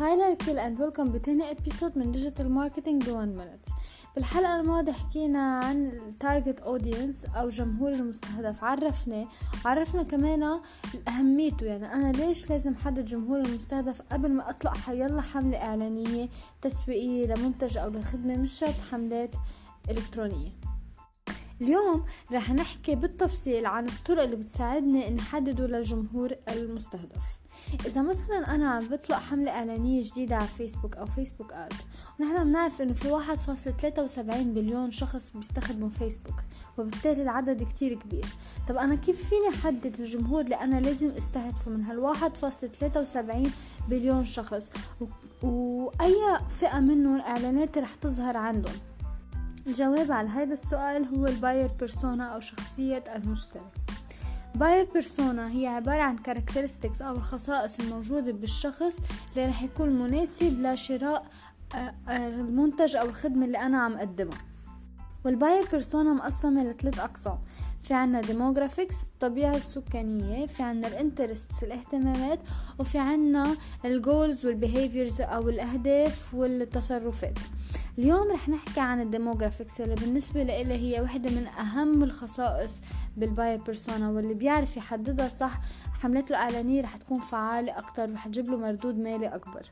[0.00, 3.66] Hi للكل and welcome بتاني episode من digital marketing ب 1 minute
[4.14, 8.64] بالحلقة الماضية حكينا عن ال target audience أو جمهور المستهدف.
[8.64, 9.28] عرفنا
[9.64, 10.60] عرفنا كمان
[11.08, 11.66] أهميته.
[11.66, 16.28] يعني أنا ليش لازم حدد جمهور المستهدف قبل ما اطلق حيلا حملة إعلانية
[16.62, 19.34] تسويقية لمنتج أو لخدمة مش شرط حملات
[19.90, 20.50] إلكترونية.
[21.60, 27.22] اليوم رح نحكي بالتفصيل عن الطرق اللي بتساعدنا نحدده للجمهور المستهدف.
[27.86, 31.72] إذا مثلا أنا عم بطلق حملة إعلانية جديدة على فيسبوك أو Facebook ad
[32.20, 36.40] ونحن بنعرف إنه في واحد فاصل تلاتة وسبعين بليون شخص بيستخدموا فيسبوك
[36.78, 38.26] وبالتالي العدد كتير كبير.
[38.68, 41.84] طب أنا كيف فيني أحدد الجمهور اللي أنا لازم أستهدفه من
[42.80, 43.52] تلاتة وسبعين
[43.88, 44.70] بليون شخص.
[45.42, 46.14] وأي
[46.48, 48.76] فئة منهم الإعلانات رح تظهر عندهم؟
[49.66, 53.62] الجواب على هذا السؤال هو ال buyer persona أو شخصية المشتري
[54.54, 58.96] buyer persona هي عبارة عن characteristics أو الخصائص الموجودة بالشخص
[59.36, 61.26] اللي رح يكون مناسب لشراء
[61.74, 64.38] آه، آه، المنتج أو الخدمة اللي أنا عم أقدمها.
[65.24, 67.38] وال buyer persona مقسمة لثلاث أقسام.
[67.82, 72.38] في عنا demographics الطبيعة السكانية في عنا ال interests الاهتمامات
[72.78, 77.38] وفي عنا ال goals وال behaviors أو الأهداف والتصرفات.
[77.98, 82.80] اليوم رح نحكي عن ال demographics اللي بالنسبة لإلي هي واحدة من أهم الخصائص
[83.16, 85.60] بال buyer persona واللي بيعرف يحددها صح
[86.00, 89.62] حملته الإعلانية رح تكون فعالة أكتر ورح تجيب له مردود مالي أكبر.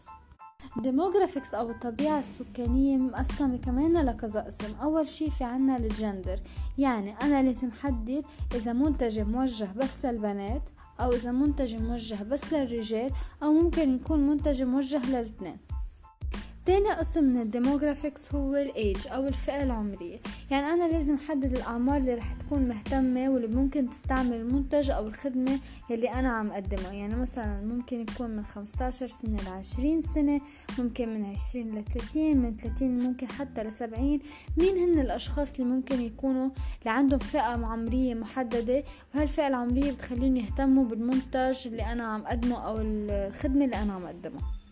[0.77, 6.41] ال demographics أو الطبيعة السكانية مقسمة كمان لكذا قسم أول شي في عنا الجندر.
[6.79, 10.63] يعني أنا لازم حدد إذا منتج موجه بس للبنات
[11.01, 13.11] أو إذا منتج موجه بس للرجال
[13.43, 15.57] أو ممكن يكون منتج موجه للاثنين.
[16.67, 20.19] تاني قسم من ال demographics هو الايج أو الفئة العمرية.
[20.51, 25.61] يعني أنا لازم أحدد الأعمار اللي رح تكون مهتمة واللي ممكن تستعمل المنتج أو الخدمة
[25.91, 26.93] اللي أنا عم أقدمها.
[26.93, 30.41] يعني مثلا ممكن يكون من 15 سنة ل 20 سنة
[30.79, 34.19] ممكن من 20 ل 30 من 30 ممكن حتى ل 70
[34.57, 40.85] مين هن الأشخاص اللي ممكن يكونوا اللي عندهم فئة عمرية محددة؟ وهالفئة العمرية بتخليهم يهتموا
[40.85, 44.66] بالمنتج اللي أنا عم أقدمه أو الخدمة اللي أنا عم أقدمها.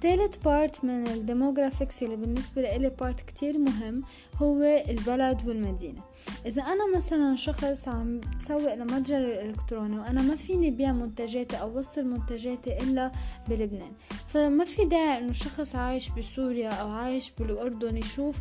[0.00, 4.02] تالت part من ال demographics اللي بالنسبة لإلي part كتير مهم
[4.36, 6.02] هو البلد والمدينة.
[6.46, 12.04] إذا أنا مثلا شخص عم بسوق لمتجر الإلكتروني وأنا ما فيني بيع منتجاتي أو وصل
[12.04, 13.12] منتجاتي إلا
[13.48, 13.92] بلبنان
[14.28, 18.40] فما في داعي إنه شخص عايش بسوريا أو عايش بالأردن يشوف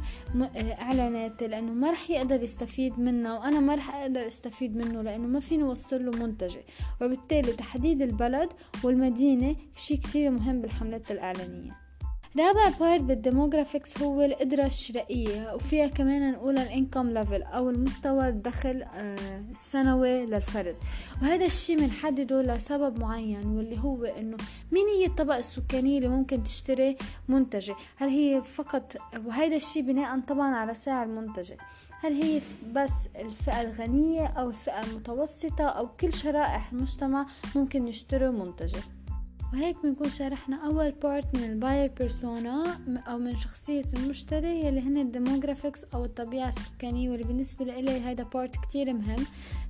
[0.56, 5.40] إعلاناتي لأنه ما رح يقدر يستفيد منها وأنا ما رح أقدر أستفيد منه لأنه ما
[5.40, 6.62] فيني وصل له منتجي.
[7.02, 8.50] وبالتالي تحديد البلد
[8.84, 11.47] والمدينة شي كتير مهم بالحملات الإعلانية
[12.38, 18.28] رابع part بال demographics هو القدرة الشرائية وفيها كمان نقول ال income level أو المستوى
[18.28, 20.76] الدخل آه، السنوي للفرد.
[21.22, 24.38] وهذا الشيء بنحدده لسبب معين واللي هو إنه
[24.72, 26.98] مين هي الطبقة السكانية اللي ممكن تشتري
[27.28, 28.94] منتجة هل هي فقط
[29.26, 31.58] وهذا الشيء بناء طبعا على سعر المنتجة
[32.00, 32.42] هل هي
[32.74, 37.26] بس الفئة الغنية أو الفئة المتوسطة أو كل شرائح المجتمع
[37.56, 38.82] ممكن يشتروا منتجة
[39.54, 44.98] وهيك بنكون شرحنا أول part من ال buyer persona أو من شخصية المشتري يلي هن
[44.98, 49.26] ال demographics أو الطبيعة السكانية واللي بالنسبة لإلي هذا part كتير مهم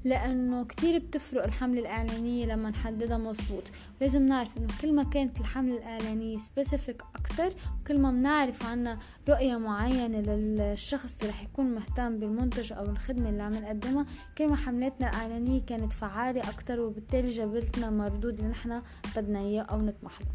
[0.06, 3.64] لأنه كتير بتفرق الحملة الإعلانية لما نحددها مظبوط.
[4.02, 7.50] لازم نعرف إنه كل ما كانت الحملة الإعلانية specific أكتر
[7.82, 8.98] وكل ما بنعرف عنا
[9.30, 14.06] رؤية معينة للشخص اللي رح يكون مهتم بالمنتج أو الخدمة اللي عم نقدمها
[14.38, 18.84] كل ما حملاتنا الإعلانية كانت فعالة أكتر وبالتالي جابلتنا المردود اللي نحنا
[19.16, 19.67] بدنا إياه.
[19.70, 20.28] أو نطمح له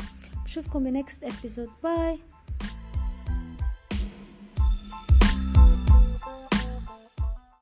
[0.44, 2.18] بشوفكم ب next episode bye